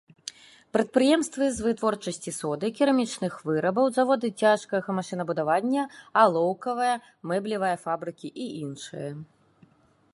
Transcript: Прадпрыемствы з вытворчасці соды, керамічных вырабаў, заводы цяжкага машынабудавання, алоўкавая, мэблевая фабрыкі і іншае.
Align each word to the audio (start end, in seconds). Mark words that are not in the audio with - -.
Прадпрыемствы 0.75 1.45
з 1.57 1.65
вытворчасці 1.65 2.31
соды, 2.37 2.65
керамічных 2.79 3.33
вырабаў, 3.49 3.85
заводы 3.97 4.27
цяжкага 4.45 4.89
машынабудавання, 4.99 5.83
алоўкавая, 6.23 6.95
мэблевая 7.33 7.75
фабрыкі 7.85 8.27
і 8.45 8.49
іншае. 8.63 9.09